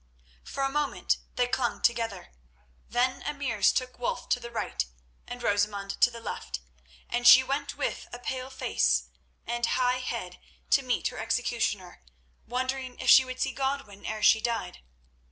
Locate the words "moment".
0.69-1.17